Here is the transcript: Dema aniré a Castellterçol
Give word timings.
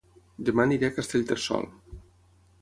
Dema 0.47 0.63
aniré 0.67 0.89
a 0.91 0.95
Castellterçol 0.95 1.69